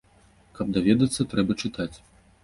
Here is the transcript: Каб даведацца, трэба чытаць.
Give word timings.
Каб 0.59 0.69
даведацца, 0.77 1.25
трэба 1.33 1.57
чытаць. 1.65 1.91